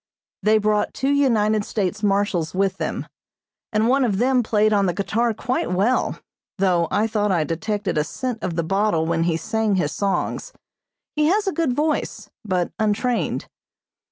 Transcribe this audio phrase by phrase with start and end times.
[0.41, 3.05] They brought two United States marshals with them,
[3.71, 6.17] and one of them played on the guitar quite well,
[6.57, 10.53] though I thought I detected a scent of the bottle when he sang his songs.
[11.15, 13.45] He has a good voice, but untrained.